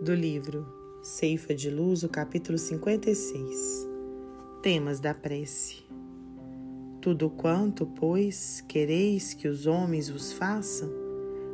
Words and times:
do 0.00 0.14
livro 0.14 0.64
Ceifa 1.02 1.52
de 1.52 1.68
Luz, 1.70 2.04
o 2.04 2.08
capítulo 2.08 2.56
56. 2.56 3.88
Temas 4.62 5.00
da 5.00 5.12
prece. 5.12 5.84
Tudo 7.00 7.28
quanto, 7.28 7.84
pois, 7.84 8.62
quereis 8.68 9.34
que 9.34 9.48
os 9.48 9.66
homens 9.66 10.08
vos 10.08 10.32
façam, 10.32 10.88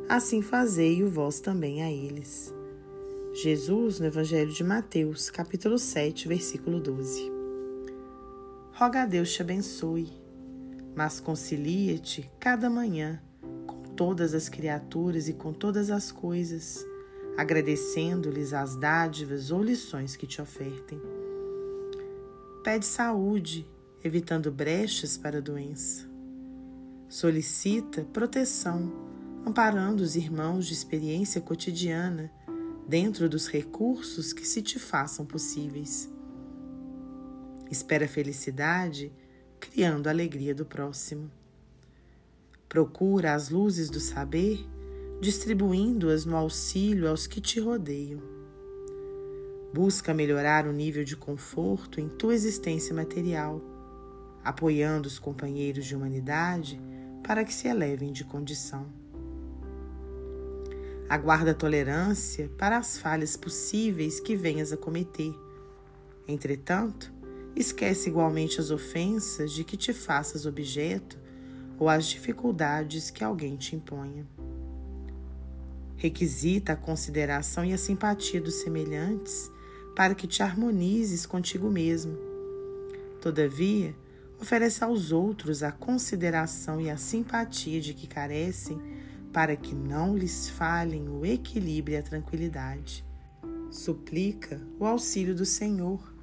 assim 0.07 0.43
fazei-o 0.43 1.09
vós 1.09 1.39
também 1.39 1.81
a 1.81 1.91
eles. 1.91 2.53
Jesus, 3.33 3.99
no 3.99 4.05
Evangelho 4.05 4.51
de 4.51 4.63
Mateus, 4.63 5.31
capítulo 5.31 5.79
7, 5.79 6.27
versículo 6.27 6.79
12. 6.79 7.31
Roga 8.73 9.03
a 9.03 9.05
Deus 9.07 9.33
te 9.33 9.41
abençoe, 9.41 10.07
mas 10.95 11.19
concilia-te 11.19 12.29
cada 12.39 12.69
manhã 12.69 13.19
com 13.65 13.81
todas 13.95 14.35
as 14.35 14.49
criaturas 14.49 15.27
e 15.27 15.33
com 15.33 15.51
todas 15.51 15.89
as 15.89 16.11
coisas 16.11 16.85
agradecendo-lhes 17.37 18.53
as 18.53 18.75
dádivas 18.75 19.51
ou 19.51 19.61
lições 19.61 20.15
que 20.15 20.25
te 20.25 20.41
ofertem. 20.41 21.01
Pede 22.63 22.85
saúde, 22.85 23.67
evitando 24.03 24.51
brechas 24.51 25.17
para 25.17 25.37
a 25.37 25.41
doença. 25.41 26.07
Solicita 27.07 28.03
proteção, 28.11 28.91
amparando 29.45 30.01
os 30.01 30.15
irmãos 30.15 30.65
de 30.65 30.73
experiência 30.73 31.39
cotidiana 31.39 32.31
dentro 32.87 33.29
dos 33.29 33.47
recursos 33.47 34.33
que 34.33 34.45
se 34.45 34.61
te 34.61 34.79
façam 34.79 35.25
possíveis. 35.25 36.09
Espera 37.69 38.07
felicidade, 38.07 39.11
criando 39.59 40.07
a 40.07 40.11
alegria 40.11 40.53
do 40.53 40.65
próximo. 40.65 41.29
Procura 42.69 43.33
as 43.33 43.49
luzes 43.49 43.89
do 43.89 43.99
saber 43.99 44.65
distribuindo-as 45.19 46.25
no 46.25 46.35
auxílio 46.35 47.09
aos 47.09 47.25
que 47.25 47.39
te 47.39 47.59
rodeiam. 47.59 48.21
Busca 49.73 50.13
melhorar 50.13 50.67
o 50.67 50.71
nível 50.71 51.03
de 51.03 51.15
conforto 51.15 51.99
em 51.99 52.07
tua 52.07 52.33
existência 52.33 52.93
material, 52.93 53.61
apoiando 54.43 55.07
os 55.07 55.19
companheiros 55.19 55.85
de 55.85 55.95
humanidade 55.95 56.79
para 57.25 57.43
que 57.43 57.53
se 57.53 57.67
elevem 57.67 58.11
de 58.11 58.23
condição. 58.23 58.87
Aguarda 61.09 61.53
tolerância 61.53 62.49
para 62.57 62.77
as 62.77 62.97
falhas 62.97 63.37
possíveis 63.37 64.19
que 64.19 64.35
venhas 64.35 64.71
a 64.71 64.77
cometer. 64.77 65.33
Entretanto, 66.27 67.13
esquece 67.55 68.09
igualmente 68.09 68.59
as 68.59 68.71
ofensas 68.71 69.51
de 69.51 69.63
que 69.63 69.77
te 69.77 69.93
faças 69.93 70.45
objeto 70.45 71.17
ou 71.77 71.89
as 71.89 72.05
dificuldades 72.05 73.11
que 73.11 73.23
alguém 73.23 73.55
te 73.55 73.75
imponha 73.75 74.25
requisita 75.97 76.73
a 76.73 76.75
consideração 76.75 77.63
e 77.65 77.73
a 77.73 77.77
simpatia 77.77 78.41
dos 78.41 78.55
semelhantes 78.55 79.51
para 79.95 80.13
que 80.13 80.27
te 80.27 80.43
harmonizes 80.43 81.25
contigo 81.25 81.69
mesmo. 81.69 82.17
Todavia, 83.21 83.95
oferece 84.39 84.83
aos 84.83 85.11
outros 85.11 85.63
a 85.63 85.71
consideração 85.71 86.81
e 86.81 86.89
a 86.89 86.97
simpatia 86.97 87.79
de 87.79 87.93
que 87.93 88.07
carecem 88.07 88.79
para 89.31 89.55
que 89.55 89.73
não 89.73 90.17
lhes 90.17 90.49
falhem 90.49 91.09
o 91.09 91.25
equilíbrio 91.25 91.95
e 91.95 91.97
a 91.97 92.03
tranquilidade. 92.03 93.05
Suplica 93.71 94.61
o 94.79 94.85
auxílio 94.85 95.35
do 95.35 95.45
Senhor 95.45 96.13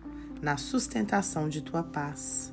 na 0.41 0.57
sustentação 0.57 1.49
de 1.49 1.63
tua 1.63 1.83
paz. 1.83 2.53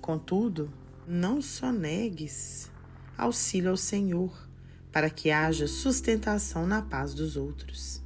Contudo, 0.00 0.72
não 1.06 1.42
sonegues 1.42 2.70
auxílio 3.16 3.70
ao 3.70 3.76
Senhor 3.76 4.48
para 4.92 5.08
que 5.08 5.30
haja 5.30 5.66
sustentação 5.66 6.66
na 6.66 6.82
paz 6.82 7.14
dos 7.14 7.36
outros. 7.36 8.02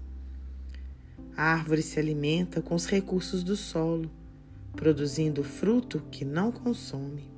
A 1.36 1.42
árvore 1.52 1.82
se 1.82 1.98
alimenta 1.98 2.62
com 2.62 2.74
os 2.74 2.86
recursos 2.86 3.42
do 3.42 3.56
solo, 3.56 4.10
produzindo 4.74 5.42
fruto 5.42 6.00
que 6.10 6.24
não 6.24 6.52
consome. 6.52 7.30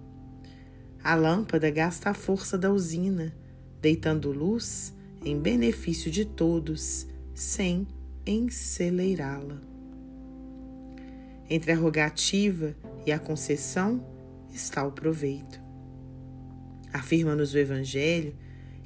A 1.02 1.14
lâmpada 1.14 1.70
gasta 1.70 2.10
a 2.10 2.14
força 2.14 2.58
da 2.58 2.70
usina, 2.70 3.34
deitando 3.80 4.30
luz 4.30 4.94
em 5.24 5.38
benefício 5.38 6.10
de 6.10 6.24
todos, 6.24 7.06
sem 7.34 7.88
enceleirá-la. 8.26 9.60
Entre 11.48 11.72
a 11.72 11.76
rogativa 11.76 12.76
e 13.06 13.10
a 13.10 13.18
concessão 13.18 14.04
está 14.52 14.84
o 14.86 14.92
proveito. 14.92 15.60
Afirma-nos 16.92 17.54
o 17.54 17.58
Evangelho 17.58 18.36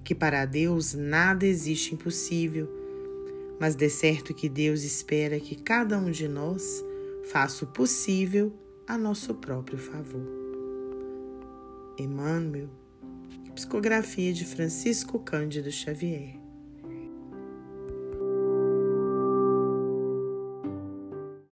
que 0.05 0.15
para 0.15 0.45
Deus 0.45 0.95
nada 0.95 1.47
existe 1.47 1.95
impossível, 1.95 2.69
mas 3.61 3.75
de 3.75 3.89
certo 3.89 4.35
que 4.35 4.49
Deus 4.49 4.83
espera 4.83 5.39
que 5.39 5.57
cada 5.57 5.99
um 5.99 6.11
de 6.11 6.27
nós 6.27 6.85
faça 7.31 7.65
o 7.65 7.69
possível 7.69 8.53
a 8.87 8.99
nosso 8.99 9.35
próprio 9.35 9.79
favor. 9.79 10.27
Emmanuel, 11.99 12.69
psicografia 13.55 14.33
de 14.33 14.45
Francisco 14.45 15.19
Cândido 15.21 15.71
Xavier. 15.71 16.42